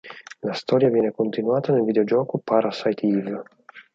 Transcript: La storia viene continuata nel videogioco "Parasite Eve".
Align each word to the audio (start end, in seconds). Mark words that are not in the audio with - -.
La 0.41 0.53
storia 0.53 0.89
viene 0.89 1.11
continuata 1.11 1.71
nel 1.71 1.83
videogioco 1.83 2.39
"Parasite 2.39 3.05
Eve". 3.05 3.43